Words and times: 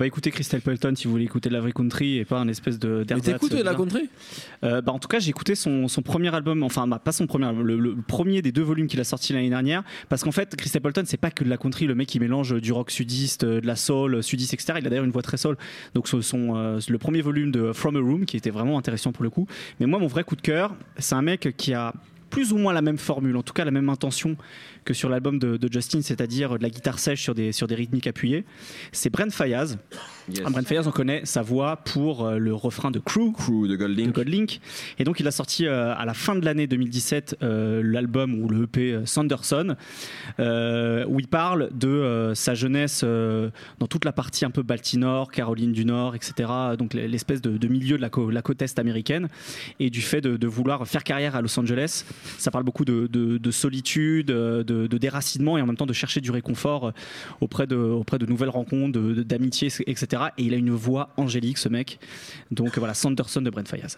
Bah 0.00 0.06
écoutez 0.06 0.30
Crystal 0.30 0.62
Pelton 0.62 0.94
si 0.96 1.04
vous 1.04 1.10
voulez 1.10 1.24
écouter 1.24 1.50
de 1.50 1.54
la 1.54 1.60
vraie 1.60 1.72
country 1.72 2.16
et 2.16 2.24
pas 2.24 2.38
un 2.38 2.48
espèce 2.48 2.78
de 2.78 3.04
Mais 3.10 3.20
t'écoutes 3.20 3.54
de 3.54 3.62
la 3.62 3.74
country? 3.74 4.08
Euh, 4.64 4.80
bah, 4.80 4.92
En 4.92 4.98
tout 4.98 5.08
cas, 5.08 5.18
j'ai 5.18 5.28
écouté 5.28 5.54
son, 5.54 5.88
son, 5.88 6.00
premier 6.00 6.34
album, 6.34 6.62
enfin, 6.62 6.86
bah, 6.86 6.98
pas 6.98 7.12
son 7.12 7.26
premier 7.26 7.44
album, 7.44 7.66
le, 7.66 7.94
premier 7.96 8.40
des 8.40 8.50
deux 8.50 8.62
volumes 8.62 8.86
qu'il 8.86 8.98
a 8.98 9.04
sorti 9.04 9.34
l'année 9.34 9.50
dernière. 9.50 9.82
Parce 10.08 10.24
qu'en 10.24 10.32
fait, 10.32 10.56
Chris 10.56 10.70
Stapleton, 10.70 11.02
c'est 11.04 11.18
pas 11.18 11.30
que 11.30 11.44
de 11.44 11.50
la 11.50 11.58
country, 11.58 11.86
le 11.86 11.94
mec 11.94 12.08
qui 12.08 12.18
mélange 12.18 12.58
du 12.62 12.72
rock 12.72 12.90
sudiste, 12.90 13.44
de 13.44 13.66
la 13.66 13.76
soul, 13.76 14.22
sudiste, 14.22 14.54
etc. 14.54 14.78
Il 14.80 14.86
a 14.86 14.88
d'ailleurs 14.88 15.04
une 15.04 15.10
voix 15.10 15.20
très 15.20 15.36
soul. 15.36 15.58
Donc, 15.92 16.08
son, 16.08 16.56
euh, 16.56 16.80
le 16.88 16.96
premier 16.96 17.20
volume 17.20 17.50
de 17.50 17.74
From 17.74 17.94
a 17.96 18.00
Room, 18.00 18.24
qui 18.24 18.38
était 18.38 18.48
vraiment 18.48 18.78
intéressant 18.78 19.12
pour 19.12 19.22
le 19.22 19.28
coup. 19.28 19.46
Mais 19.80 19.86
moi, 19.86 19.98
mon 19.98 20.06
vrai 20.06 20.24
coup 20.24 20.34
de 20.34 20.40
cœur, 20.40 20.74
c'est 20.96 21.14
un 21.14 21.20
mec 21.20 21.54
qui 21.58 21.74
a 21.74 21.92
plus 22.30 22.52
ou 22.52 22.58
moins 22.58 22.72
la 22.72 22.82
même 22.82 22.98
formule, 22.98 23.36
en 23.36 23.42
tout 23.42 23.52
cas 23.52 23.64
la 23.64 23.70
même 23.70 23.88
intention 23.88 24.36
que 24.84 24.94
sur 24.94 25.08
l'album 25.08 25.38
de, 25.38 25.68
Justin, 25.70 26.02
c'est-à-dire 26.02 26.56
de 26.58 26.62
la 26.62 26.70
guitare 26.70 26.98
sèche 26.98 27.22
sur 27.22 27.34
des, 27.34 27.52
sur 27.52 27.66
des 27.66 27.74
rythmiques 27.74 28.06
appuyées. 28.06 28.44
C'est 28.92 29.10
Brent 29.10 29.30
Fayaz. 29.30 29.76
Brent 30.38 30.66
Fayaz, 30.66 30.86
on 30.86 30.90
connaît 30.90 31.22
sa 31.24 31.42
voix 31.42 31.76
pour 31.76 32.24
euh, 32.24 32.38
le 32.38 32.54
refrain 32.54 32.90
de 32.90 32.98
Crew, 32.98 33.32
Crew 33.32 33.66
de 33.68 33.76
Goldlink. 33.76 34.60
Et 34.98 35.04
donc, 35.04 35.20
il 35.20 35.26
a 35.26 35.30
sorti 35.30 35.66
euh, 35.66 35.94
à 35.94 36.04
la 36.04 36.14
fin 36.14 36.34
de 36.36 36.44
l'année 36.44 36.66
2017 36.66 37.38
euh, 37.42 37.82
l'album 37.84 38.34
ou 38.34 38.48
le 38.48 38.64
EP 38.64 39.00
Sanderson, 39.04 39.76
où 40.38 41.20
il 41.20 41.28
parle 41.28 41.70
de 41.74 42.32
sa 42.34 42.54
jeunesse 42.54 43.04
dans 43.04 43.86
toute 43.88 44.04
la 44.04 44.12
partie 44.12 44.44
un 44.44 44.50
peu 44.50 44.62
Baltimore, 44.62 45.30
Caroline 45.30 45.72
du 45.72 45.84
Nord, 45.84 46.14
etc. 46.14 46.48
Donc, 46.78 46.94
l'espèce 46.94 47.40
de, 47.40 47.68
milieu 47.68 47.96
de 47.96 48.02
la, 48.02 48.10
la, 48.30 48.42
côte 48.42 48.62
est 48.62 48.78
américaine 48.78 49.28
et 49.78 49.90
du 49.90 50.00
fait 50.00 50.20
de, 50.20 50.46
vouloir 50.46 50.86
faire 50.86 51.04
carrière 51.04 51.36
à 51.36 51.42
Los 51.42 51.58
Angeles. 51.58 52.04
Ça 52.38 52.50
parle 52.50 52.64
beaucoup 52.64 52.84
de, 52.84 53.06
de 53.06 53.50
solitude, 53.50 54.26
de, 54.28 54.98
déracinement 54.98 55.58
et 55.58 55.62
en 55.62 55.66
même 55.66 55.76
temps 55.76 55.86
de 55.86 55.92
chercher 55.92 56.20
du 56.20 56.30
réconfort 56.30 56.92
auprès 57.40 57.66
de, 57.66 57.76
auprès 57.76 58.18
de 58.18 58.26
nouvelles 58.26 58.50
rencontres, 58.50 58.98
d'amitié, 58.98 59.70
Et 60.38 60.44
il 60.44 60.54
a 60.54 60.56
une 60.56 60.70
voix 60.70 61.10
angélique, 61.16 61.58
ce 61.58 61.68
mec. 61.68 61.98
Donc 62.50 62.78
voilà, 62.78 62.94
Sanderson 62.94 63.40
de 63.40 63.50
Brent 63.50 63.66
Fayaz. 63.68 63.88